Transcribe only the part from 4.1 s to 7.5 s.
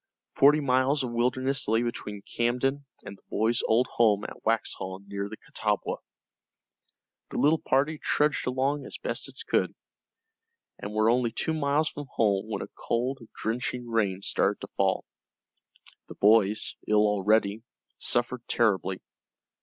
at Waxhaw near the Catawba. The